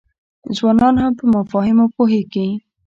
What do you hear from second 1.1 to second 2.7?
په مفاهیمو پوهیږي.